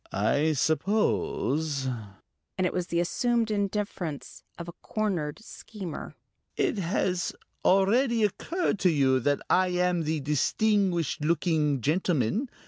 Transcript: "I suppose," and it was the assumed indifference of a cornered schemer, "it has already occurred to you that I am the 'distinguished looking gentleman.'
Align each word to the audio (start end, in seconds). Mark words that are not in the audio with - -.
"I 0.11 0.53
suppose," 0.53 1.85
and 2.57 2.65
it 2.65 2.73
was 2.73 2.87
the 2.87 2.99
assumed 2.99 3.51
indifference 3.51 4.41
of 4.57 4.67
a 4.67 4.71
cornered 4.81 5.37
schemer, 5.37 6.15
"it 6.57 6.79
has 6.79 7.35
already 7.63 8.23
occurred 8.23 8.79
to 8.79 8.89
you 8.89 9.19
that 9.19 9.41
I 9.47 9.67
am 9.67 10.01
the 10.01 10.19
'distinguished 10.19 11.21
looking 11.23 11.81
gentleman.' 11.81 12.49